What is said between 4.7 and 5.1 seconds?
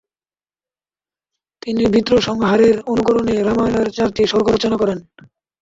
করেন।